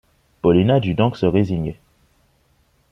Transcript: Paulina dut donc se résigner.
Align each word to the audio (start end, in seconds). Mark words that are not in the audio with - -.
Paulina 0.41 0.79
dut 0.79 0.95
donc 0.95 1.15
se 1.15 1.27
résigner. 1.27 1.79